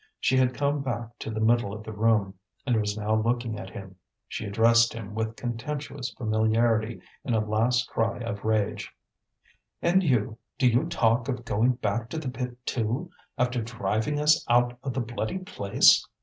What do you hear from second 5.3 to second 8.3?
contemptuous familiarity in a last cry